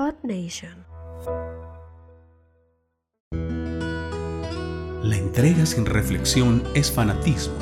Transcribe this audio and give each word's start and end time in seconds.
Earth 0.00 0.24
Nation. 0.24 0.86
La 5.02 5.16
entrega 5.16 5.66
sin 5.66 5.84
reflexión 5.84 6.64
es 6.74 6.90
fanatismo. 6.90 7.52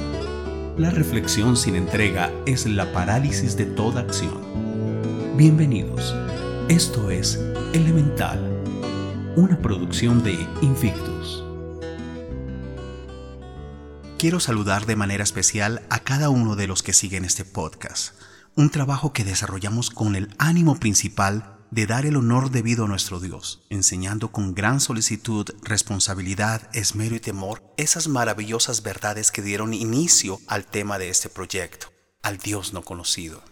La 0.77 0.90
reflexión 0.90 1.56
sin 1.56 1.74
entrega 1.74 2.30
es 2.46 2.64
la 2.66 2.93
parálisis 2.93 3.56
de 3.56 3.64
toda 3.64 4.03
acción. 4.03 5.37
Bienvenidos. 5.37 6.14
Esto 6.69 7.11
es 7.11 7.41
Elemental, 7.73 8.39
una 9.34 9.59
producción 9.59 10.23
de 10.23 10.34
Invictus. 10.62 11.43
Quiero 14.16 14.39
saludar 14.39 14.86
de 14.86 14.95
manera 14.95 15.25
especial 15.25 15.82
a 15.91 15.98
cada 15.98 16.30
uno 16.30 16.55
de 16.55 16.68
los 16.68 16.84
que 16.84 16.93
siguen 16.93 17.25
este 17.25 17.45
podcast, 17.45 18.14
un 18.55 18.70
trabajo 18.70 19.12
que 19.12 19.25
desarrollamos 19.25 19.91
con 19.91 20.14
el 20.14 20.32
ánimo 20.39 20.77
principal 20.79 21.57
de 21.71 21.87
dar 21.87 22.07
el 22.07 22.16
honor 22.16 22.50
debido 22.50 22.84
a 22.84 22.88
nuestro 22.88 23.20
Dios, 23.20 23.62
enseñando 23.70 24.33
con 24.33 24.55
gran 24.55 24.80
solicitud, 24.80 25.47
responsabilidad, 25.62 26.69
esmero 26.73 27.15
y 27.16 27.20
temor 27.20 27.62
esas 27.77 28.09
maravillosas 28.09 28.83
verdades 28.83 29.30
que 29.30 29.42
dieron 29.42 29.75
inicio 29.75 30.41
al 30.47 30.65
tema 30.65 30.98
de 30.98 31.11
este 31.11 31.28
proyecto, 31.28 31.92
al 32.23 32.39
Dios 32.39 32.73
no 32.73 32.83
conocido. 32.83 33.42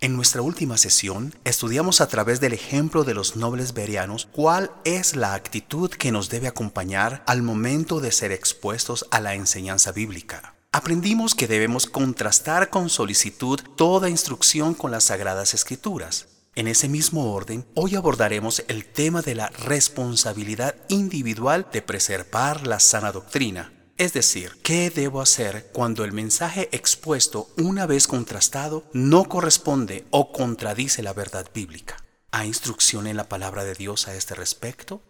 En 0.00 0.16
nuestra 0.16 0.42
última 0.42 0.76
sesión 0.76 1.34
estudiamos 1.44 2.00
a 2.00 2.08
través 2.08 2.40
del 2.40 2.52
ejemplo 2.52 3.04
de 3.04 3.14
los 3.14 3.36
nobles 3.36 3.72
berianos 3.72 4.28
cuál 4.32 4.70
es 4.84 5.16
la 5.16 5.34
actitud 5.34 5.90
que 5.90 6.12
nos 6.12 6.28
debe 6.28 6.48
acompañar 6.48 7.22
al 7.26 7.42
momento 7.42 8.00
de 8.00 8.12
ser 8.12 8.32
expuestos 8.32 9.06
a 9.10 9.20
la 9.20 9.34
enseñanza 9.34 9.92
bíblica. 9.92 10.56
Aprendimos 10.72 11.34
que 11.36 11.46
debemos 11.46 11.86
contrastar 11.86 12.68
con 12.68 12.90
solicitud 12.90 13.60
toda 13.76 14.10
instrucción 14.10 14.74
con 14.74 14.90
las 14.90 15.04
sagradas 15.04 15.54
escrituras, 15.54 16.26
en 16.56 16.68
ese 16.68 16.88
mismo 16.88 17.32
orden, 17.32 17.66
hoy 17.74 17.96
abordaremos 17.96 18.64
el 18.68 18.84
tema 18.84 19.22
de 19.22 19.34
la 19.34 19.48
responsabilidad 19.48 20.76
individual 20.88 21.66
de 21.72 21.82
preservar 21.82 22.66
la 22.66 22.80
sana 22.80 23.12
doctrina. 23.12 23.72
Es 23.96 24.12
decir, 24.12 24.56
¿qué 24.62 24.90
debo 24.90 25.20
hacer 25.20 25.70
cuando 25.72 26.04
el 26.04 26.12
mensaje 26.12 26.68
expuesto 26.72 27.48
una 27.56 27.86
vez 27.86 28.06
contrastado 28.06 28.84
no 28.92 29.24
corresponde 29.24 30.06
o 30.10 30.32
contradice 30.32 31.02
la 31.02 31.12
verdad 31.12 31.48
bíblica? 31.54 31.96
¿Hay 32.32 32.48
instrucción 32.48 33.06
en 33.06 33.16
la 33.16 33.28
palabra 33.28 33.64
de 33.64 33.74
Dios 33.74 34.08
a 34.08 34.14
este 34.14 34.34
respecto? 34.34 35.02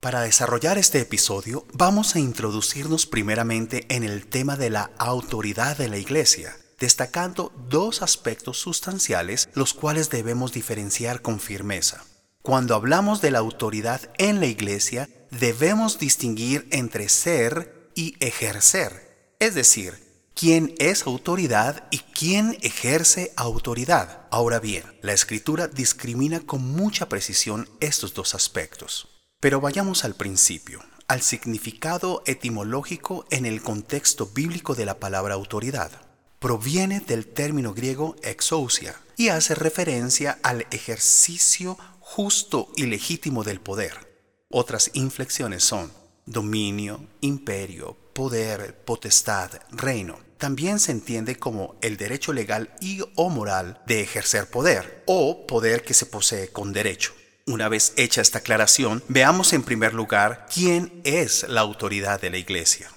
Para 0.00 0.22
desarrollar 0.22 0.78
este 0.78 1.00
episodio, 1.00 1.66
vamos 1.72 2.14
a 2.14 2.20
introducirnos 2.20 3.06
primeramente 3.06 3.84
en 3.88 4.04
el 4.04 4.26
tema 4.26 4.56
de 4.56 4.70
la 4.70 4.90
autoridad 4.98 5.76
de 5.76 5.88
la 5.88 5.98
iglesia 5.98 6.56
destacando 6.80 7.52
dos 7.68 8.02
aspectos 8.02 8.58
sustanciales 8.58 9.50
los 9.54 9.74
cuales 9.74 10.10
debemos 10.10 10.52
diferenciar 10.52 11.22
con 11.22 11.38
firmeza. 11.38 12.04
Cuando 12.42 12.74
hablamos 12.74 13.20
de 13.20 13.30
la 13.30 13.38
autoridad 13.38 14.00
en 14.16 14.40
la 14.40 14.46
iglesia, 14.46 15.08
debemos 15.30 15.98
distinguir 15.98 16.66
entre 16.72 17.08
ser 17.10 17.90
y 17.94 18.16
ejercer, 18.24 19.34
es 19.38 19.54
decir, 19.54 20.10
quién 20.34 20.74
es 20.78 21.06
autoridad 21.06 21.86
y 21.90 21.98
quién 21.98 22.56
ejerce 22.62 23.32
autoridad. 23.36 24.26
Ahora 24.30 24.58
bien, 24.58 24.84
la 25.02 25.12
escritura 25.12 25.68
discrimina 25.68 26.40
con 26.40 26.62
mucha 26.62 27.10
precisión 27.10 27.68
estos 27.80 28.14
dos 28.14 28.34
aspectos. 28.34 29.08
Pero 29.38 29.60
vayamos 29.60 30.04
al 30.04 30.14
principio, 30.14 30.82
al 31.08 31.20
significado 31.20 32.22
etimológico 32.24 33.26
en 33.30 33.44
el 33.44 33.60
contexto 33.60 34.26
bíblico 34.26 34.74
de 34.74 34.86
la 34.86 34.98
palabra 34.98 35.34
autoridad 35.34 36.09
proviene 36.40 37.00
del 37.00 37.26
término 37.26 37.74
griego 37.74 38.16
exousia 38.22 38.96
y 39.16 39.28
hace 39.28 39.54
referencia 39.54 40.38
al 40.42 40.66
ejercicio 40.70 41.78
justo 42.00 42.70
y 42.76 42.86
legítimo 42.86 43.44
del 43.44 43.60
poder. 43.60 44.10
Otras 44.48 44.90
inflexiones 44.94 45.62
son 45.62 45.92
dominio, 46.24 47.04
imperio, 47.20 47.94
poder, 48.14 48.74
potestad, 48.84 49.50
reino. 49.70 50.18
También 50.38 50.80
se 50.80 50.92
entiende 50.92 51.36
como 51.36 51.76
el 51.82 51.98
derecho 51.98 52.32
legal 52.32 52.74
y 52.80 53.00
o 53.16 53.28
moral 53.28 53.82
de 53.86 54.00
ejercer 54.00 54.48
poder 54.48 55.04
o 55.06 55.46
poder 55.46 55.82
que 55.82 55.92
se 55.92 56.06
posee 56.06 56.48
con 56.48 56.72
derecho. 56.72 57.12
Una 57.46 57.68
vez 57.68 57.92
hecha 57.96 58.22
esta 58.22 58.38
aclaración, 58.38 59.02
veamos 59.08 59.52
en 59.52 59.62
primer 59.62 59.92
lugar 59.92 60.46
quién 60.52 61.02
es 61.04 61.46
la 61.48 61.60
autoridad 61.60 62.18
de 62.18 62.30
la 62.30 62.38
Iglesia. 62.38 62.90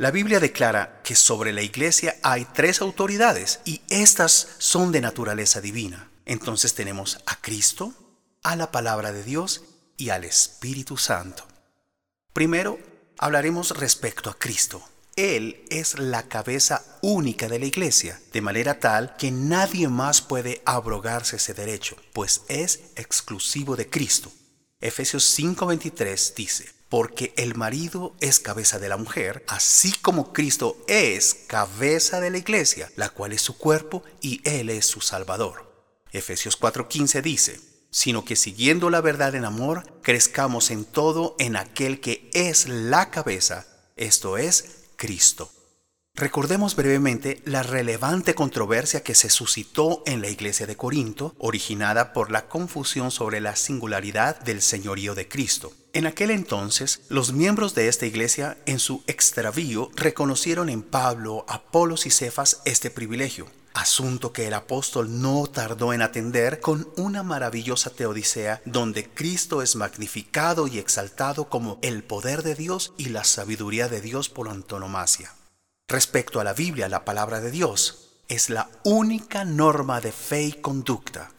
La 0.00 0.12
Biblia 0.12 0.38
declara 0.38 1.00
que 1.02 1.16
sobre 1.16 1.52
la 1.52 1.62
iglesia 1.62 2.14
hay 2.22 2.44
tres 2.44 2.82
autoridades 2.82 3.58
y 3.64 3.80
estas 3.88 4.50
son 4.58 4.92
de 4.92 5.00
naturaleza 5.00 5.60
divina. 5.60 6.08
Entonces 6.24 6.74
tenemos 6.74 7.18
a 7.26 7.40
Cristo, 7.40 7.92
a 8.44 8.54
la 8.54 8.70
palabra 8.70 9.10
de 9.10 9.24
Dios 9.24 9.64
y 9.96 10.10
al 10.10 10.22
Espíritu 10.22 10.96
Santo. 10.96 11.48
Primero, 12.32 12.78
hablaremos 13.18 13.76
respecto 13.76 14.30
a 14.30 14.38
Cristo. 14.38 14.88
Él 15.16 15.64
es 15.68 15.98
la 15.98 16.28
cabeza 16.28 16.84
única 17.02 17.48
de 17.48 17.58
la 17.58 17.66
iglesia, 17.66 18.20
de 18.32 18.40
manera 18.40 18.78
tal 18.78 19.16
que 19.16 19.32
nadie 19.32 19.88
más 19.88 20.20
puede 20.20 20.62
abrogarse 20.64 21.36
ese 21.36 21.54
derecho, 21.54 21.96
pues 22.12 22.42
es 22.46 22.82
exclusivo 22.94 23.74
de 23.74 23.90
Cristo. 23.90 24.30
Efesios 24.80 25.24
5:23 25.36 26.34
dice, 26.36 26.77
porque 26.88 27.34
el 27.36 27.54
marido 27.54 28.14
es 28.20 28.40
cabeza 28.40 28.78
de 28.78 28.88
la 28.88 28.96
mujer, 28.96 29.44
así 29.48 29.92
como 29.92 30.32
Cristo 30.32 30.76
es 30.88 31.34
cabeza 31.46 32.20
de 32.20 32.30
la 32.30 32.38
iglesia, 32.38 32.90
la 32.96 33.10
cual 33.10 33.32
es 33.32 33.42
su 33.42 33.58
cuerpo 33.58 34.02
y 34.20 34.40
Él 34.48 34.70
es 34.70 34.86
su 34.86 35.00
Salvador. 35.00 35.68
Efesios 36.12 36.58
4:15 36.58 37.22
dice, 37.22 37.60
sino 37.90 38.24
que 38.24 38.36
siguiendo 38.36 38.90
la 38.90 39.00
verdad 39.00 39.34
en 39.34 39.44
amor, 39.44 40.00
crezcamos 40.02 40.70
en 40.70 40.84
todo 40.84 41.36
en 41.38 41.56
aquel 41.56 42.00
que 42.00 42.30
es 42.32 42.68
la 42.68 43.10
cabeza, 43.10 43.66
esto 43.96 44.38
es 44.38 44.86
Cristo. 44.96 45.50
Recordemos 46.14 46.74
brevemente 46.74 47.40
la 47.44 47.62
relevante 47.62 48.34
controversia 48.34 49.04
que 49.04 49.14
se 49.14 49.30
suscitó 49.30 50.02
en 50.04 50.20
la 50.20 50.28
iglesia 50.28 50.66
de 50.66 50.76
Corinto, 50.76 51.36
originada 51.38 52.12
por 52.12 52.32
la 52.32 52.48
confusión 52.48 53.12
sobre 53.12 53.40
la 53.40 53.54
singularidad 53.54 54.40
del 54.40 54.60
señorío 54.60 55.14
de 55.14 55.28
Cristo. 55.28 55.72
En 55.94 56.06
aquel 56.06 56.30
entonces, 56.30 57.00
los 57.08 57.32
miembros 57.32 57.74
de 57.74 57.88
esta 57.88 58.04
iglesia, 58.04 58.58
en 58.66 58.78
su 58.78 59.02
extravío, 59.06 59.90
reconocieron 59.96 60.68
en 60.68 60.82
Pablo, 60.82 61.46
Apolos 61.48 62.04
y 62.04 62.10
Cefas 62.10 62.60
este 62.66 62.90
privilegio, 62.90 63.46
asunto 63.72 64.32
que 64.32 64.46
el 64.46 64.54
apóstol 64.54 65.22
no 65.22 65.46
tardó 65.46 65.94
en 65.94 66.02
atender 66.02 66.60
con 66.60 66.88
una 66.96 67.22
maravillosa 67.22 67.88
teodicea 67.88 68.60
donde 68.66 69.08
Cristo 69.08 69.62
es 69.62 69.76
magnificado 69.76 70.68
y 70.68 70.78
exaltado 70.78 71.48
como 71.48 71.78
el 71.80 72.04
poder 72.04 72.42
de 72.42 72.54
Dios 72.54 72.92
y 72.98 73.06
la 73.06 73.24
sabiduría 73.24 73.88
de 73.88 74.02
Dios 74.02 74.28
por 74.28 74.50
antonomasia. 74.50 75.32
Respecto 75.88 76.38
a 76.38 76.44
la 76.44 76.52
Biblia, 76.52 76.90
la 76.90 77.06
palabra 77.06 77.40
de 77.40 77.50
Dios 77.50 78.10
es 78.28 78.50
la 78.50 78.68
única 78.84 79.46
norma 79.46 80.02
de 80.02 80.12
fe 80.12 80.42
y 80.42 80.52
conducta 80.52 81.30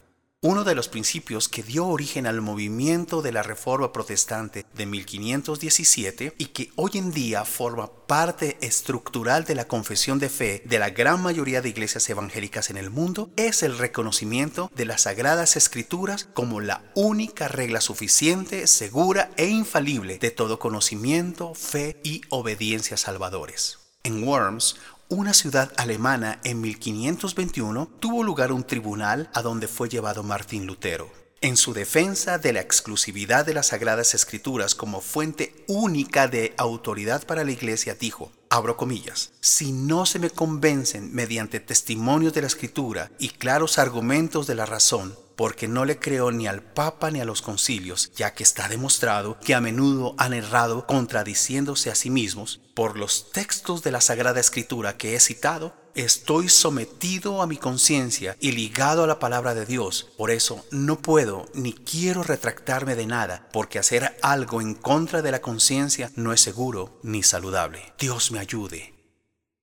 uno 0.42 0.64
de 0.64 0.74
los 0.74 0.88
principios 0.88 1.50
que 1.50 1.62
dio 1.62 1.86
origen 1.86 2.26
al 2.26 2.40
movimiento 2.40 3.20
de 3.20 3.30
la 3.30 3.42
Reforma 3.42 3.92
Protestante 3.92 4.64
de 4.74 4.86
1517 4.86 6.34
y 6.38 6.46
que 6.46 6.72
hoy 6.76 6.92
en 6.94 7.12
día 7.12 7.44
forma 7.44 7.90
parte 8.06 8.56
estructural 8.62 9.44
de 9.44 9.54
la 9.54 9.68
confesión 9.68 10.18
de 10.18 10.30
fe 10.30 10.62
de 10.64 10.78
la 10.78 10.88
gran 10.88 11.20
mayoría 11.20 11.60
de 11.60 11.68
iglesias 11.68 12.08
evangélicas 12.08 12.70
en 12.70 12.78
el 12.78 12.88
mundo, 12.88 13.28
es 13.36 13.62
el 13.62 13.76
reconocimiento 13.76 14.70
de 14.74 14.86
las 14.86 15.02
sagradas 15.02 15.56
escrituras 15.56 16.26
como 16.32 16.62
la 16.62 16.90
única 16.94 17.46
regla 17.46 17.82
suficiente, 17.82 18.66
segura 18.66 19.32
e 19.36 19.46
infalible 19.46 20.18
de 20.18 20.30
todo 20.30 20.58
conocimiento, 20.58 21.54
fe 21.54 22.00
y 22.02 22.22
obediencia 22.30 22.96
salvadores. 22.96 23.78
En 24.04 24.26
Worms, 24.26 24.76
una 25.10 25.34
ciudad 25.34 25.72
alemana 25.76 26.38
en 26.44 26.60
1521 26.60 27.88
tuvo 27.98 28.22
lugar 28.22 28.52
un 28.52 28.62
tribunal 28.62 29.28
a 29.34 29.42
donde 29.42 29.66
fue 29.66 29.88
llevado 29.88 30.22
Martín 30.22 30.66
Lutero. 30.66 31.10
En 31.40 31.56
su 31.56 31.74
defensa 31.74 32.38
de 32.38 32.52
la 32.52 32.60
exclusividad 32.60 33.44
de 33.44 33.54
las 33.54 33.68
Sagradas 33.68 34.14
Escrituras 34.14 34.76
como 34.76 35.00
fuente 35.00 35.64
única 35.66 36.28
de 36.28 36.54
autoridad 36.56 37.26
para 37.26 37.42
la 37.44 37.50
Iglesia, 37.50 37.96
dijo, 37.98 38.30
abro 38.50 38.76
comillas, 38.76 39.30
si 39.40 39.70
no 39.72 40.04
se 40.04 40.18
me 40.18 40.28
convencen 40.28 41.14
mediante 41.14 41.60
testimonios 41.60 42.34
de 42.34 42.40
la 42.40 42.48
Escritura 42.48 43.10
y 43.18 43.28
claros 43.28 43.78
argumentos 43.78 44.48
de 44.48 44.56
la 44.56 44.66
razón, 44.66 45.16
porque 45.36 45.68
no 45.68 45.84
le 45.84 46.00
creo 46.00 46.32
ni 46.32 46.48
al 46.48 46.60
Papa 46.60 47.12
ni 47.12 47.20
a 47.20 47.24
los 47.24 47.42
concilios, 47.42 48.12
ya 48.14 48.34
que 48.34 48.42
está 48.42 48.68
demostrado 48.68 49.38
que 49.38 49.54
a 49.54 49.60
menudo 49.60 50.14
han 50.18 50.34
errado 50.34 50.84
contradiciéndose 50.86 51.90
a 51.90 51.94
sí 51.94 52.10
mismos. 52.10 52.60
Por 52.74 52.98
los 52.98 53.30
textos 53.30 53.82
de 53.82 53.92
la 53.92 54.00
Sagrada 54.00 54.40
Escritura 54.40 54.98
que 54.98 55.14
he 55.14 55.20
citado, 55.20 55.74
estoy 55.94 56.48
sometido 56.48 57.42
a 57.42 57.46
mi 57.46 57.56
conciencia 57.56 58.36
y 58.40 58.52
ligado 58.52 59.04
a 59.04 59.06
la 59.06 59.18
palabra 59.18 59.54
de 59.54 59.66
Dios. 59.66 60.08
Por 60.16 60.30
eso 60.30 60.64
no 60.70 61.00
puedo 61.00 61.46
ni 61.54 61.72
quiero 61.72 62.22
retractarme 62.22 62.94
de 62.94 63.06
nada, 63.06 63.48
porque 63.52 63.78
hacer 63.78 64.16
algo 64.22 64.60
en 64.60 64.74
contra 64.74 65.22
de 65.22 65.30
la 65.30 65.40
conciencia 65.40 66.10
no 66.16 66.32
es 66.32 66.40
seguro 66.40 66.98
ni 67.02 67.22
saludable. 67.22 67.92
Dios 67.98 68.30
me 68.30 68.38
ayude. 68.38 68.94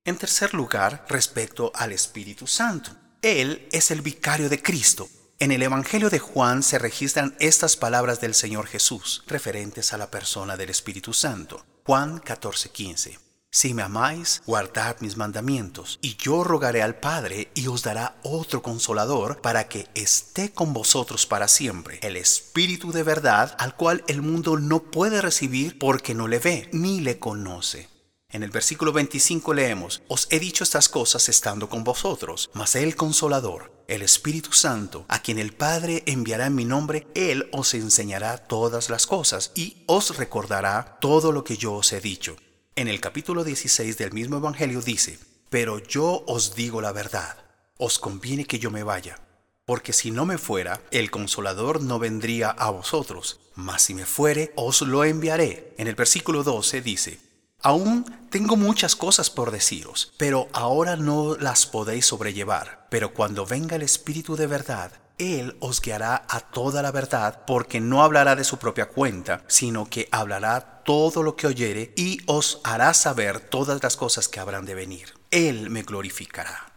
En 0.04 0.16
tercer 0.16 0.54
lugar, 0.54 1.04
respecto 1.08 1.70
al 1.74 1.92
Espíritu 1.92 2.46
Santo. 2.46 2.90
Él 3.20 3.68
es 3.72 3.90
el 3.90 4.00
vicario 4.00 4.48
de 4.48 4.62
Cristo 4.62 5.08
En 5.40 5.52
el 5.52 5.62
Evangelio 5.62 6.08
de 6.10 6.18
Juan 6.18 6.62
se 6.62 6.78
registran 6.78 7.36
estas 7.38 7.76
palabras 7.76 8.20
del 8.20 8.34
Señor 8.34 8.66
Jesús, 8.66 9.22
referentes 9.26 9.92
a 9.92 9.98
la 9.98 10.10
persona 10.10 10.56
del 10.56 10.70
Espíritu 10.70 11.12
Santo. 11.12 11.64
Juan 11.84 12.20
14:15. 12.20 13.27
Si 13.60 13.74
me 13.74 13.82
amáis, 13.82 14.40
guardad 14.46 14.98
mis 15.00 15.16
mandamientos, 15.16 15.98
y 16.00 16.14
yo 16.14 16.44
rogaré 16.44 16.80
al 16.80 16.94
Padre 16.94 17.50
y 17.56 17.66
os 17.66 17.82
dará 17.82 18.16
otro 18.22 18.62
consolador 18.62 19.40
para 19.40 19.66
que 19.66 19.88
esté 19.96 20.52
con 20.52 20.72
vosotros 20.72 21.26
para 21.26 21.48
siempre, 21.48 21.98
el 22.02 22.16
Espíritu 22.16 22.92
de 22.92 23.02
verdad, 23.02 23.56
al 23.58 23.74
cual 23.74 24.04
el 24.06 24.22
mundo 24.22 24.60
no 24.60 24.84
puede 24.92 25.20
recibir 25.20 25.76
porque 25.76 26.14
no 26.14 26.28
le 26.28 26.38
ve 26.38 26.68
ni 26.72 27.00
le 27.00 27.18
conoce. 27.18 27.88
En 28.30 28.44
el 28.44 28.50
versículo 28.52 28.92
25 28.92 29.52
leemos, 29.52 30.02
Os 30.06 30.28
he 30.30 30.38
dicho 30.38 30.62
estas 30.62 30.88
cosas 30.88 31.28
estando 31.28 31.68
con 31.68 31.82
vosotros, 31.82 32.50
mas 32.54 32.76
el 32.76 32.94
consolador, 32.94 33.72
el 33.88 34.02
Espíritu 34.02 34.52
Santo, 34.52 35.04
a 35.08 35.20
quien 35.20 35.40
el 35.40 35.52
Padre 35.52 36.04
enviará 36.06 36.46
en 36.46 36.54
mi 36.54 36.64
nombre, 36.64 37.08
Él 37.16 37.48
os 37.50 37.74
enseñará 37.74 38.38
todas 38.38 38.88
las 38.88 39.08
cosas 39.08 39.50
y 39.56 39.82
os 39.86 40.16
recordará 40.16 40.98
todo 41.00 41.32
lo 41.32 41.42
que 41.42 41.56
yo 41.56 41.72
os 41.74 41.92
he 41.92 42.00
dicho. 42.00 42.36
En 42.78 42.86
el 42.86 43.00
capítulo 43.00 43.42
16 43.42 43.98
del 43.98 44.12
mismo 44.12 44.36
Evangelio 44.36 44.80
dice, 44.80 45.18
Pero 45.50 45.80
yo 45.80 46.22
os 46.28 46.54
digo 46.54 46.80
la 46.80 46.92
verdad, 46.92 47.36
os 47.76 47.98
conviene 47.98 48.44
que 48.44 48.60
yo 48.60 48.70
me 48.70 48.84
vaya, 48.84 49.18
porque 49.64 49.92
si 49.92 50.12
no 50.12 50.24
me 50.24 50.38
fuera, 50.38 50.80
el 50.92 51.10
consolador 51.10 51.82
no 51.82 51.98
vendría 51.98 52.50
a 52.50 52.70
vosotros, 52.70 53.40
mas 53.56 53.82
si 53.82 53.94
me 53.94 54.06
fuere, 54.06 54.52
os 54.54 54.82
lo 54.82 55.02
enviaré. 55.02 55.74
En 55.76 55.88
el 55.88 55.96
versículo 55.96 56.44
12 56.44 56.80
dice, 56.80 57.18
Aún 57.62 58.04
tengo 58.30 58.54
muchas 58.54 58.94
cosas 58.94 59.28
por 59.28 59.50
deciros, 59.50 60.12
pero 60.16 60.46
ahora 60.52 60.94
no 60.94 61.36
las 61.36 61.66
podéis 61.66 62.06
sobrellevar. 62.06 62.86
Pero 62.90 63.12
cuando 63.12 63.44
venga 63.44 63.74
el 63.74 63.82
Espíritu 63.82 64.36
de 64.36 64.46
verdad, 64.46 64.92
Él 65.18 65.56
os 65.60 65.80
guiará 65.80 66.24
a 66.28 66.40
toda 66.40 66.80
la 66.80 66.92
verdad, 66.92 67.44
porque 67.46 67.80
no 67.80 68.02
hablará 68.02 68.36
de 68.36 68.44
su 68.44 68.58
propia 68.58 68.86
cuenta, 68.86 69.44
sino 69.48 69.90
que 69.90 70.08
hablará 70.12 70.82
todo 70.84 71.22
lo 71.22 71.36
que 71.36 71.48
oyere 71.48 71.92
y 71.96 72.20
os 72.26 72.60
hará 72.64 72.94
saber 72.94 73.40
todas 73.40 73.82
las 73.82 73.96
cosas 73.96 74.28
que 74.28 74.40
habrán 74.40 74.64
de 74.64 74.74
venir. 74.74 75.14
Él 75.30 75.70
me 75.70 75.82
glorificará. 75.82 76.68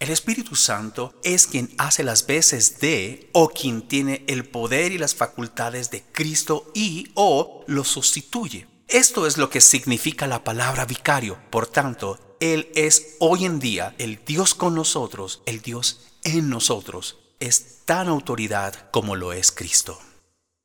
El 0.00 0.08
Espíritu 0.08 0.56
Santo 0.56 1.14
es 1.24 1.46
quien 1.46 1.74
hace 1.76 2.02
las 2.02 2.26
veces 2.26 2.80
de 2.80 3.28
o 3.34 3.50
quien 3.50 3.86
tiene 3.86 4.24
el 4.28 4.48
poder 4.48 4.92
y 4.92 4.98
las 4.98 5.14
facultades 5.14 5.90
de 5.90 6.02
Cristo 6.02 6.72
y 6.74 7.12
o 7.14 7.64
lo 7.66 7.84
sustituye. 7.84 8.66
Esto 8.88 9.26
es 9.26 9.36
lo 9.36 9.50
que 9.50 9.60
significa 9.60 10.26
la 10.26 10.42
palabra 10.42 10.86
vicario. 10.86 11.38
Por 11.50 11.66
tanto, 11.66 12.18
Él 12.40 12.72
es 12.74 13.16
hoy 13.20 13.44
en 13.44 13.60
día 13.60 13.94
el 13.98 14.24
Dios 14.24 14.54
con 14.54 14.74
nosotros, 14.74 15.42
el 15.44 15.60
Dios 15.60 16.00
en 16.24 16.48
nosotros. 16.48 17.19
Es 17.40 17.86
tan 17.86 18.08
autoridad 18.08 18.90
como 18.90 19.16
lo 19.16 19.32
es 19.32 19.50
Cristo. 19.50 19.98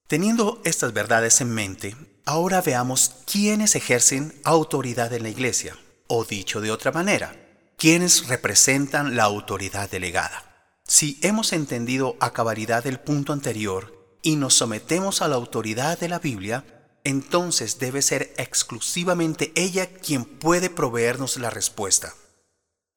Teniendo 0.08 0.62
estas 0.66 0.92
verdades 0.92 1.40
en 1.40 1.50
mente, 1.50 1.96
ahora 2.26 2.60
veamos 2.60 3.14
quiénes 3.26 3.76
ejercen 3.76 4.38
autoridad 4.44 5.14
en 5.14 5.24
la 5.24 5.30
iglesia, 5.30 5.78
o 6.08 6.26
dicho 6.26 6.60
de 6.60 6.72
otra 6.72 6.92
manera, 6.92 7.34
quiénes 7.78 8.28
representan 8.28 9.16
la 9.16 9.24
autoridad 9.24 9.90
delegada. 9.90 10.74
Si 10.84 11.18
hemos 11.22 11.54
entendido 11.54 12.18
a 12.20 12.34
cabalidad 12.34 12.86
el 12.88 13.00
punto 13.00 13.32
anterior 13.32 14.20
y 14.22 14.36
nos 14.36 14.56
sometemos 14.56 15.22
a 15.22 15.30
la 15.30 15.36
autoridad 15.36 15.98
de 15.98 16.10
la 16.10 16.20
Biblia, 16.20 16.66
entonces 17.06 17.80
debe 17.80 18.02
ser 18.02 18.34
exclusivamente 18.36 19.54
ella 19.56 19.88
quien 19.88 20.26
puede 20.26 20.70
proveernos 20.70 21.38
la 21.38 21.50
respuesta. 21.50 22.14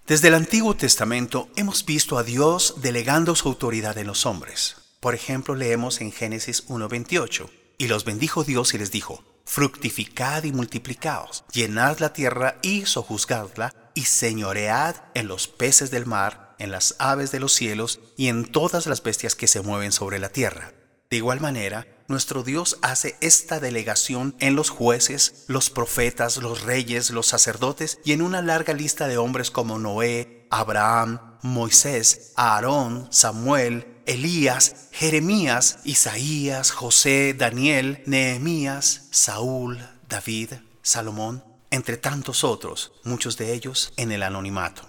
Desde 0.08 0.28
el 0.28 0.34
Antiguo 0.34 0.74
Testamento 0.74 1.50
hemos 1.54 1.84
visto 1.84 2.16
a 2.16 2.22
Dios 2.22 2.76
delegando 2.80 3.36
su 3.36 3.46
autoridad 3.46 3.98
en 3.98 4.06
los 4.06 4.24
hombres. 4.24 4.76
Por 5.00 5.14
ejemplo, 5.14 5.54
leemos 5.54 6.00
en 6.00 6.12
Génesis 6.12 6.66
1.28, 6.66 7.50
y 7.76 7.88
los 7.88 8.06
bendijo 8.06 8.42
Dios 8.42 8.72
y 8.72 8.78
les 8.78 8.90
dijo, 8.90 9.22
fructificad 9.44 10.44
y 10.44 10.52
multiplicaos, 10.52 11.44
llenad 11.52 11.98
la 11.98 12.14
tierra 12.14 12.56
y 12.62 12.86
sojuzgadla, 12.86 13.74
y 13.92 14.06
señoread 14.06 14.96
en 15.12 15.28
los 15.28 15.46
peces 15.46 15.90
del 15.90 16.06
mar, 16.06 16.56
en 16.58 16.70
las 16.70 16.96
aves 16.98 17.30
de 17.30 17.40
los 17.40 17.52
cielos 17.52 18.00
y 18.16 18.28
en 18.28 18.46
todas 18.46 18.86
las 18.86 19.02
bestias 19.02 19.34
que 19.34 19.46
se 19.46 19.60
mueven 19.60 19.92
sobre 19.92 20.18
la 20.18 20.30
tierra. 20.30 20.72
De 21.10 21.18
igual 21.18 21.40
manera, 21.40 21.86
nuestro 22.08 22.42
Dios 22.42 22.78
hace 22.82 23.16
esta 23.20 23.60
delegación 23.60 24.34
en 24.40 24.56
los 24.56 24.70
jueces, 24.70 25.44
los 25.46 25.70
profetas, 25.70 26.38
los 26.38 26.62
reyes, 26.62 27.10
los 27.10 27.26
sacerdotes 27.26 28.00
y 28.04 28.12
en 28.12 28.22
una 28.22 28.42
larga 28.42 28.72
lista 28.72 29.06
de 29.06 29.18
hombres 29.18 29.50
como 29.50 29.78
Noé, 29.78 30.46
Abraham, 30.50 31.20
Moisés, 31.42 32.32
Aarón, 32.34 33.08
Samuel, 33.10 33.86
Elías, 34.06 34.88
Jeremías, 34.90 35.80
Isaías, 35.84 36.70
José, 36.70 37.34
Daniel, 37.36 38.02
Nehemías, 38.06 39.08
Saúl, 39.10 39.78
David, 40.08 40.54
Salomón, 40.80 41.44
entre 41.70 41.98
tantos 41.98 42.42
otros, 42.42 42.92
muchos 43.04 43.36
de 43.36 43.52
ellos 43.52 43.92
en 43.98 44.10
el 44.12 44.22
anonimato. 44.22 44.87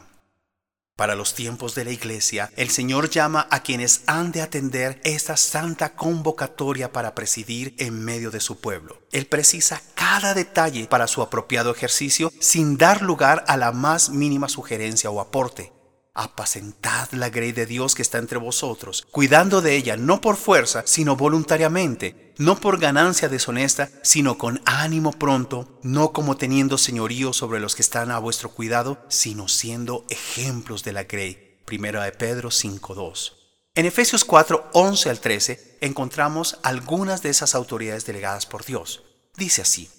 Para 0.99 1.15
los 1.15 1.33
tiempos 1.33 1.75
de 1.75 1.85
la 1.85 1.91
iglesia, 1.91 2.51
el 2.57 2.69
Señor 2.71 3.09
llama 3.09 3.47
a 3.51 3.63
quienes 3.63 4.01
han 4.05 4.33
de 4.33 4.41
atender 4.41 4.99
esta 5.05 5.37
santa 5.37 5.95
convocatoria 5.95 6.91
para 6.91 7.15
presidir 7.15 7.73
en 7.77 8.03
medio 8.03 8.31
de 8.31 8.41
su 8.41 8.59
pueblo. 8.59 8.99
Él 9.13 9.25
precisa 9.25 9.81
cada 9.95 10.33
detalle 10.33 10.87
para 10.87 11.07
su 11.07 11.21
apropiado 11.21 11.71
ejercicio 11.71 12.33
sin 12.41 12.77
dar 12.77 13.01
lugar 13.01 13.45
a 13.47 13.55
la 13.55 13.71
más 13.71 14.09
mínima 14.09 14.49
sugerencia 14.49 15.09
o 15.09 15.21
aporte 15.21 15.71
apacentad 16.19 17.07
la 17.13 17.29
grey 17.29 17.53
de 17.53 17.65
Dios 17.65 17.95
que 17.95 18.01
está 18.01 18.17
entre 18.17 18.39
vosotros, 18.39 19.07
cuidando 19.09 19.61
de 19.61 19.77
ella 19.77 19.95
no 19.95 20.19
por 20.19 20.35
fuerza, 20.35 20.83
sino 20.85 21.15
voluntariamente, 21.15 22.28
no 22.39 22.59
por 22.59 22.79
ganancia 22.79 23.27
deshonesta, 23.27 23.89
sino 24.01 24.37
con 24.37 24.61
ánimo 24.65 25.11
pronto, 25.11 25.77
no 25.83 26.13
como 26.13 26.37
teniendo 26.37 26.77
señorío 26.77 27.33
sobre 27.33 27.59
los 27.59 27.75
que 27.75 27.81
están 27.81 28.11
a 28.11 28.17
vuestro 28.17 28.49
cuidado, 28.49 28.97
sino 29.09 29.49
siendo 29.49 30.05
ejemplos 30.09 30.83
de 30.83 30.93
la 30.93 31.03
grey. 31.03 31.59
Primera 31.65 32.05
de 32.05 32.13
Pedro 32.13 32.49
5.2. 32.49 33.33
En 33.75 33.85
Efesios 33.85 34.23
4, 34.23 34.69
11 34.73 35.09
al 35.09 35.19
13 35.19 35.77
encontramos 35.81 36.57
algunas 36.63 37.21
de 37.21 37.29
esas 37.29 37.55
autoridades 37.55 38.05
delegadas 38.05 38.45
por 38.45 38.63
Dios. 38.63 39.03
Dice 39.35 39.61
así, 39.61 39.89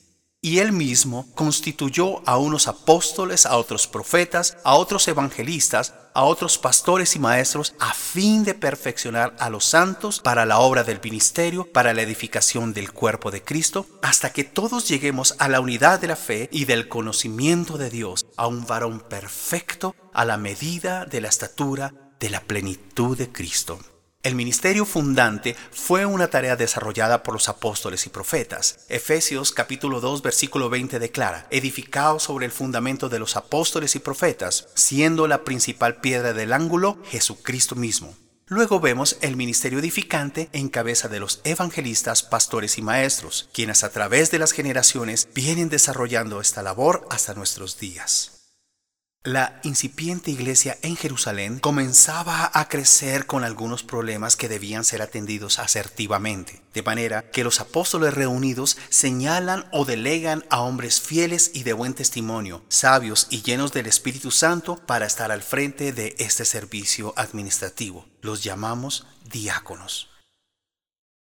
y 0.40 0.60
él 0.60 0.72
mismo 0.72 1.30
constituyó 1.34 2.26
a 2.26 2.38
unos 2.38 2.68
apóstoles, 2.68 3.44
a 3.44 3.58
otros 3.58 3.86
profetas, 3.86 4.56
a 4.64 4.74
otros 4.74 5.06
evangelistas, 5.08 5.92
a 6.14 6.24
otros 6.24 6.58
pastores 6.58 7.16
y 7.16 7.18
maestros, 7.18 7.74
a 7.78 7.94
fin 7.94 8.44
de 8.44 8.54
perfeccionar 8.54 9.34
a 9.38 9.50
los 9.50 9.64
santos 9.64 10.20
para 10.20 10.46
la 10.46 10.58
obra 10.58 10.84
del 10.84 11.00
ministerio, 11.02 11.70
para 11.70 11.94
la 11.94 12.02
edificación 12.02 12.72
del 12.72 12.92
cuerpo 12.92 13.30
de 13.30 13.42
Cristo, 13.42 13.86
hasta 14.02 14.32
que 14.32 14.44
todos 14.44 14.88
lleguemos 14.88 15.34
a 15.38 15.48
la 15.48 15.60
unidad 15.60 16.00
de 16.00 16.08
la 16.08 16.16
fe 16.16 16.48
y 16.52 16.64
del 16.64 16.88
conocimiento 16.88 17.78
de 17.78 17.90
Dios, 17.90 18.26
a 18.36 18.46
un 18.46 18.66
varón 18.66 19.00
perfecto, 19.00 19.94
a 20.12 20.24
la 20.24 20.36
medida 20.36 21.04
de 21.04 21.20
la 21.20 21.28
estatura 21.28 21.94
de 22.18 22.30
la 22.30 22.40
plenitud 22.40 23.16
de 23.16 23.30
Cristo. 23.30 23.78
El 24.22 24.34
ministerio 24.34 24.84
fundante 24.84 25.56
fue 25.70 26.04
una 26.04 26.28
tarea 26.28 26.54
desarrollada 26.54 27.22
por 27.22 27.32
los 27.32 27.48
apóstoles 27.48 28.04
y 28.04 28.10
profetas. 28.10 28.80
Efesios 28.90 29.50
capítulo 29.50 30.02
2 30.02 30.20
versículo 30.20 30.68
20 30.68 30.98
declara, 30.98 31.46
edificado 31.48 32.18
sobre 32.18 32.44
el 32.44 32.52
fundamento 32.52 33.08
de 33.08 33.18
los 33.18 33.36
apóstoles 33.36 33.96
y 33.96 33.98
profetas, 33.98 34.68
siendo 34.74 35.26
la 35.26 35.42
principal 35.42 36.02
piedra 36.02 36.34
del 36.34 36.52
ángulo 36.52 36.98
Jesucristo 37.06 37.76
mismo. 37.76 38.14
Luego 38.46 38.78
vemos 38.78 39.16
el 39.22 39.36
ministerio 39.36 39.78
edificante 39.78 40.50
en 40.52 40.68
cabeza 40.68 41.08
de 41.08 41.20
los 41.20 41.40
evangelistas, 41.44 42.22
pastores 42.22 42.76
y 42.76 42.82
maestros, 42.82 43.48
quienes 43.54 43.84
a 43.84 43.90
través 43.90 44.30
de 44.30 44.38
las 44.38 44.52
generaciones 44.52 45.28
vienen 45.34 45.70
desarrollando 45.70 46.42
esta 46.42 46.62
labor 46.62 47.06
hasta 47.08 47.32
nuestros 47.32 47.78
días. 47.78 48.39
La 49.24 49.60
incipiente 49.64 50.30
iglesia 50.30 50.78
en 50.80 50.96
Jerusalén 50.96 51.58
comenzaba 51.58 52.50
a 52.54 52.68
crecer 52.70 53.26
con 53.26 53.44
algunos 53.44 53.82
problemas 53.82 54.34
que 54.34 54.48
debían 54.48 54.82
ser 54.82 55.02
atendidos 55.02 55.58
asertivamente, 55.58 56.62
de 56.72 56.82
manera 56.82 57.30
que 57.30 57.44
los 57.44 57.60
apóstoles 57.60 58.14
reunidos 58.14 58.78
señalan 58.88 59.66
o 59.72 59.84
delegan 59.84 60.46
a 60.48 60.62
hombres 60.62 61.02
fieles 61.02 61.50
y 61.52 61.64
de 61.64 61.74
buen 61.74 61.92
testimonio, 61.92 62.64
sabios 62.70 63.26
y 63.28 63.42
llenos 63.42 63.74
del 63.74 63.88
Espíritu 63.88 64.30
Santo 64.30 64.76
para 64.86 65.04
estar 65.04 65.30
al 65.30 65.42
frente 65.42 65.92
de 65.92 66.14
este 66.18 66.46
servicio 66.46 67.12
administrativo. 67.14 68.06
Los 68.22 68.42
llamamos 68.42 69.06
diáconos. 69.30 70.09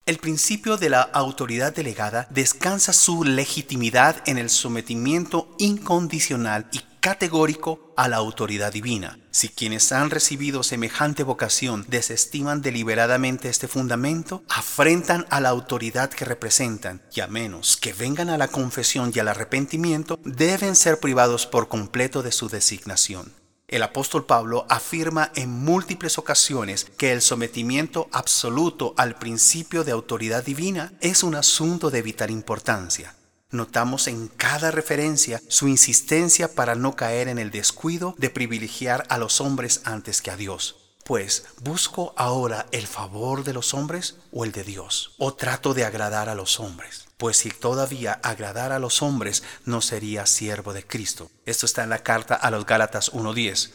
El 0.10 0.18
principio 0.18 0.78
de 0.78 0.90
la 0.90 1.04
autoridad 1.04 1.72
delegada 1.72 2.28
descansa 2.32 2.94
su 2.94 3.24
legitimidad 3.24 4.24
en 4.26 4.40
el 4.40 4.50
sometimiento 4.50 5.54
incondicional 5.60 6.66
y 6.72 6.80
categórico 7.00 7.94
a 7.96 8.08
la 8.08 8.18
autoridad 8.18 8.74
divina. 8.74 9.20
Si 9.30 9.50
quienes 9.50 9.92
han 9.92 10.10
recibido 10.10 10.64
semejante 10.64 11.22
vocación 11.22 11.86
desestiman 11.90 12.64
deliberadamente 12.64 13.50
este 13.50 13.68
fundamento, 13.68 14.42
afrentan 14.50 15.28
a 15.30 15.42
la 15.42 15.50
autoridad 15.50 16.10
que 16.10 16.26
representan 16.26 17.04
y 17.14 17.20
a 17.20 17.28
menos 17.28 17.78
que 17.78 17.94
vengan 17.94 18.30
a 18.30 18.40
la 18.40 18.48
confesión 18.48 19.12
y 19.14 19.20
al 19.20 19.28
arrepentimiento, 19.28 20.20
deben 20.26 20.76
ser 20.76 21.00
privados 21.00 21.46
por 21.46 21.68
completo 21.68 22.24
de 22.24 22.32
su 22.32 22.50
designación. 22.50 23.39
El 23.70 23.84
apóstol 23.84 24.26
Pablo 24.26 24.66
afirma 24.68 25.32
en 25.36 25.52
múltiples 25.52 26.18
ocasiones 26.18 26.88
que 26.98 27.12
el 27.12 27.22
sometimiento 27.22 28.10
absoluto 28.12 28.96
al 28.98 29.14
principio 29.14 29.84
de 29.84 29.92
autoridad 29.92 30.44
divina 30.44 30.92
es 31.02 31.22
un 31.22 31.36
asunto 31.36 31.92
de 31.92 32.02
vital 32.02 32.32
importancia. 32.32 33.16
Notamos 33.52 34.08
en 34.08 34.28
cada 34.28 34.72
referencia 34.72 35.40
su 35.50 35.68
insistencia 35.68 36.56
para 36.56 36.74
no 36.74 36.96
caer 36.96 37.28
en 37.28 37.38
el 37.38 37.52
descuido 37.52 38.16
de 38.18 38.32
privilegiar 38.32 39.06
a 39.08 39.20
los 39.20 39.40
hombres 39.40 39.82
antes 39.84 40.24
que 40.24 40.32
a 40.32 40.36
Dios. 40.36 40.89
Pues, 41.10 41.46
¿busco 41.64 42.14
ahora 42.18 42.68
el 42.72 42.86
favor 42.86 43.44
de 43.44 43.52
los 43.52 43.74
hombres 43.74 44.18
o 44.32 44.46
el 44.46 44.52
de 44.52 44.64
Dios? 44.64 45.16
¿O 45.18 45.34
trato 45.34 45.74
de 45.74 45.84
agradar 45.84 46.30
a 46.30 46.36
los 46.36 46.60
hombres? 46.60 47.08
Pues 47.18 47.38
si 47.38 47.50
todavía 47.50 48.20
agradar 48.22 48.72
a 48.72 48.78
los 48.78 49.02
hombres, 49.02 49.42
no 49.66 49.82
sería 49.82 50.28
siervo 50.28 50.72
de 50.72 50.86
Cristo. 50.86 51.32
Esto 51.48 51.66
está 51.66 51.84
en 51.84 51.90
la 51.90 52.04
carta 52.04 52.36
a 52.36 52.52
los 52.52 52.68
Gálatas 52.68 53.12
1.10. 53.12 53.72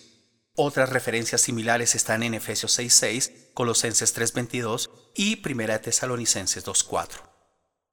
Otras 0.55 0.91
referencias 0.91 1.41
similares 1.41 1.97
están 1.97 2.23
en 2.23 2.35
Efesios 2.35 2.79
6.6, 2.79 3.53
Colosenses 3.53 4.17
3.22 4.17 4.91
y 5.17 5.43
1 5.45 5.81
Tesalonicenses 5.81 6.65
2.4. 6.65 7.21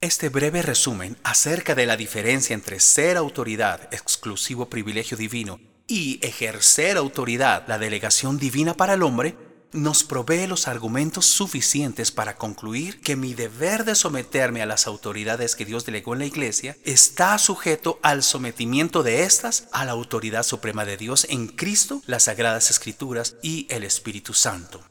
Este 0.01 0.29
breve 0.29 0.61
resumen 0.61 1.17
acerca 1.23 1.73
de 1.73 1.87
la 1.87 1.97
diferencia 1.97 2.53
entre 2.53 2.79
ser 2.79 3.17
autoridad, 3.17 3.91
exclusivo 3.91 4.69
privilegio 4.69 5.17
divino, 5.17 5.59
y 5.91 6.19
ejercer 6.21 6.95
autoridad, 6.95 7.65
la 7.67 7.77
delegación 7.77 8.37
divina 8.39 8.73
para 8.75 8.93
el 8.93 9.03
hombre, 9.03 9.35
nos 9.73 10.05
provee 10.05 10.47
los 10.47 10.69
argumentos 10.69 11.25
suficientes 11.25 12.11
para 12.11 12.37
concluir 12.37 13.01
que 13.01 13.17
mi 13.17 13.33
deber 13.33 13.83
de 13.83 13.95
someterme 13.95 14.61
a 14.61 14.65
las 14.65 14.87
autoridades 14.87 15.53
que 15.53 15.65
Dios 15.65 15.85
delegó 15.85 16.13
en 16.13 16.19
la 16.19 16.25
iglesia 16.25 16.77
está 16.85 17.37
sujeto 17.37 17.99
al 18.03 18.23
sometimiento 18.23 19.03
de 19.03 19.23
éstas 19.23 19.67
a 19.73 19.83
la 19.83 19.91
autoridad 19.91 20.43
suprema 20.43 20.85
de 20.85 20.95
Dios 20.95 21.27
en 21.29 21.47
Cristo, 21.47 22.01
las 22.05 22.23
Sagradas 22.23 22.71
Escrituras 22.71 23.35
y 23.41 23.67
el 23.69 23.83
Espíritu 23.83 24.33
Santo. 24.33 24.81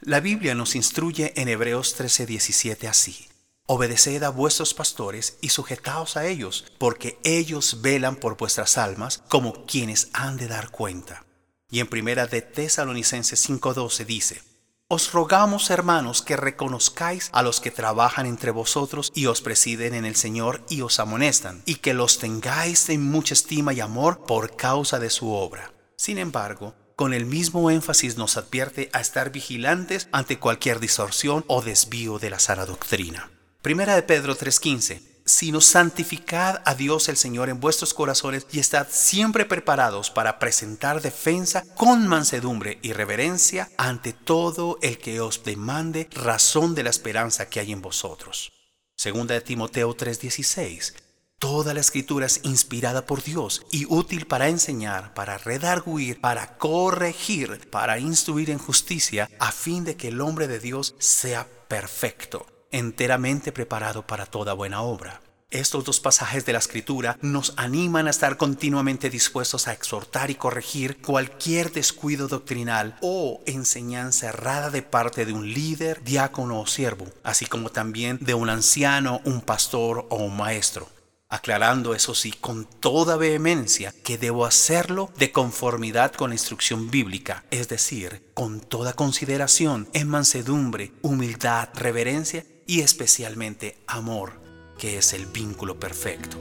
La 0.00 0.18
Biblia 0.18 0.56
nos 0.56 0.74
instruye 0.74 1.32
en 1.36 1.48
Hebreos 1.48 1.96
13:17 1.96 2.88
así. 2.88 3.28
Obedeced 3.70 4.22
a 4.22 4.30
vuestros 4.30 4.72
pastores 4.72 5.36
y 5.42 5.50
sujetaos 5.50 6.16
a 6.16 6.24
ellos, 6.24 6.64
porque 6.78 7.18
ellos 7.22 7.82
velan 7.82 8.16
por 8.16 8.38
vuestras 8.38 8.78
almas 8.78 9.22
como 9.28 9.66
quienes 9.66 10.08
han 10.14 10.38
de 10.38 10.48
dar 10.48 10.70
cuenta. 10.70 11.26
Y 11.70 11.80
en 11.80 11.86
primera 11.86 12.26
de 12.26 12.40
Tesalonicenses 12.40 13.46
5:12 13.46 14.06
dice, 14.06 14.42
Os 14.88 15.12
rogamos, 15.12 15.68
hermanos, 15.68 16.22
que 16.22 16.38
reconozcáis 16.38 17.28
a 17.34 17.42
los 17.42 17.60
que 17.60 17.70
trabajan 17.70 18.24
entre 18.24 18.52
vosotros 18.52 19.12
y 19.14 19.26
os 19.26 19.42
presiden 19.42 19.92
en 19.92 20.06
el 20.06 20.16
Señor 20.16 20.64
y 20.70 20.80
os 20.80 20.98
amonestan, 20.98 21.62
y 21.66 21.74
que 21.74 21.92
los 21.92 22.18
tengáis 22.18 22.88
en 22.88 23.02
mucha 23.02 23.34
estima 23.34 23.74
y 23.74 23.80
amor 23.80 24.24
por 24.24 24.56
causa 24.56 24.98
de 24.98 25.10
su 25.10 25.30
obra. 25.30 25.74
Sin 25.94 26.16
embargo, 26.16 26.74
con 26.96 27.12
el 27.12 27.26
mismo 27.26 27.70
énfasis 27.70 28.16
nos 28.16 28.38
advierte 28.38 28.88
a 28.94 29.00
estar 29.02 29.30
vigilantes 29.30 30.08
ante 30.10 30.38
cualquier 30.38 30.80
distorsión 30.80 31.44
o 31.48 31.60
desvío 31.60 32.18
de 32.18 32.30
la 32.30 32.38
sana 32.38 32.64
doctrina. 32.64 33.30
Primera 33.68 33.96
de 33.96 34.02
Pedro 34.02 34.34
3:15. 34.34 35.02
Sino 35.26 35.60
santificad 35.60 36.62
a 36.64 36.74
Dios 36.74 37.10
el 37.10 37.18
Señor 37.18 37.50
en 37.50 37.60
vuestros 37.60 37.92
corazones 37.92 38.46
y 38.50 38.60
estad 38.60 38.86
siempre 38.90 39.44
preparados 39.44 40.10
para 40.10 40.38
presentar 40.38 41.02
defensa 41.02 41.66
con 41.74 42.06
mansedumbre 42.06 42.78
y 42.80 42.94
reverencia 42.94 43.68
ante 43.76 44.14
todo 44.14 44.78
el 44.80 44.96
que 44.96 45.20
os 45.20 45.44
demande 45.44 46.08
razón 46.12 46.74
de 46.74 46.82
la 46.82 46.88
esperanza 46.88 47.50
que 47.50 47.60
hay 47.60 47.72
en 47.72 47.82
vosotros. 47.82 48.52
Segunda 48.96 49.34
de 49.34 49.42
Timoteo 49.42 49.94
3:16. 49.94 50.94
Toda 51.38 51.74
la 51.74 51.80
escritura 51.80 52.24
es 52.24 52.40
inspirada 52.44 53.04
por 53.04 53.22
Dios 53.22 53.66
y 53.70 53.84
útil 53.84 54.26
para 54.26 54.48
enseñar, 54.48 55.12
para 55.12 55.36
redarguir, 55.36 56.22
para 56.22 56.56
corregir, 56.56 57.68
para 57.68 57.98
instruir 57.98 58.48
en 58.48 58.56
justicia, 58.58 59.28
a 59.38 59.52
fin 59.52 59.84
de 59.84 59.94
que 59.94 60.08
el 60.08 60.22
hombre 60.22 60.48
de 60.48 60.58
Dios 60.58 60.94
sea 60.98 61.46
perfecto 61.68 62.46
enteramente 62.70 63.52
preparado 63.52 64.06
para 64.06 64.26
toda 64.26 64.52
buena 64.52 64.82
obra. 64.82 65.20
Estos 65.50 65.84
dos 65.84 65.98
pasajes 65.98 66.44
de 66.44 66.52
la 66.52 66.58
escritura 66.58 67.16
nos 67.22 67.54
animan 67.56 68.06
a 68.06 68.10
estar 68.10 68.36
continuamente 68.36 69.08
dispuestos 69.08 69.66
a 69.66 69.72
exhortar 69.72 70.30
y 70.30 70.34
corregir 70.34 71.00
cualquier 71.00 71.72
descuido 71.72 72.28
doctrinal 72.28 72.98
o 73.00 73.40
enseñanza 73.46 74.28
errada 74.28 74.68
de 74.68 74.82
parte 74.82 75.24
de 75.24 75.32
un 75.32 75.50
líder, 75.50 76.04
diácono 76.04 76.60
o 76.60 76.66
siervo, 76.66 77.06
así 77.22 77.46
como 77.46 77.70
también 77.70 78.18
de 78.20 78.34
un 78.34 78.50
anciano, 78.50 79.22
un 79.24 79.40
pastor 79.40 80.06
o 80.10 80.16
un 80.16 80.36
maestro. 80.36 80.90
Aclarando 81.30 81.94
eso 81.94 82.14
sí 82.14 82.32
con 82.32 82.66
toda 82.66 83.16
vehemencia 83.16 83.94
que 84.04 84.18
debo 84.18 84.44
hacerlo 84.44 85.10
de 85.16 85.32
conformidad 85.32 86.12
con 86.12 86.28
la 86.28 86.34
instrucción 86.34 86.90
bíblica, 86.90 87.44
es 87.50 87.68
decir, 87.68 88.30
con 88.34 88.60
toda 88.60 88.92
consideración, 88.92 89.88
en 89.94 90.08
mansedumbre, 90.08 90.92
humildad, 91.00 91.70
reverencia 91.74 92.44
y 92.68 92.82
especialmente 92.82 93.78
amor, 93.86 94.42
que 94.76 94.98
es 94.98 95.14
el 95.14 95.24
vínculo 95.24 95.80
perfecto. 95.80 96.36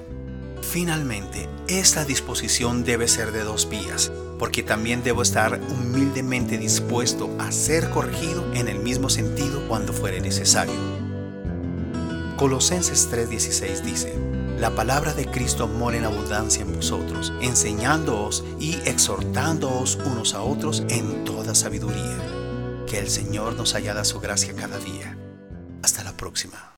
Finalmente, 0.62 1.48
esta 1.69 2.03
disposición 2.03 2.84
debe 2.84 3.07
ser 3.07 3.31
de 3.31 3.43
dos 3.43 3.69
vías, 3.69 4.12
porque 4.38 4.62
también 4.62 5.03
debo 5.03 5.22
estar 5.22 5.57
humildemente 5.69 6.57
dispuesto 6.57 7.34
a 7.39 7.53
ser 7.53 7.89
corregido 7.91 8.53
en 8.53 8.67
el 8.67 8.79
mismo 8.79 9.10
sentido 9.10 9.65
cuando 9.69 9.93
fuere 9.93 10.19
necesario. 10.19 10.75
Colosenses 12.36 13.10
3:16 13.10 13.81
dice, 13.84 14.13
La 14.60 14.75
palabra 14.75 15.13
de 15.13 15.27
Cristo 15.27 15.65
mora 15.69 15.96
en 15.96 16.03
abundancia 16.03 16.62
en 16.62 16.75
vosotros, 16.75 17.31
enseñándoos 17.41 18.43
y 18.60 18.75
exhortándoos 18.86 19.96
unos 20.05 20.34
a 20.34 20.41
otros 20.41 20.84
en 20.89 21.24
toda 21.24 21.55
sabiduría. 21.55 22.17
Que 22.86 23.00
el 23.00 23.10
Señor 23.10 23.55
nos 23.55 23.75
haya 23.75 23.93
dado 23.93 24.05
su 24.05 24.19
gracia 24.19 24.53
cada 24.53 24.77
día 24.79 25.16
próxima. 26.17 26.74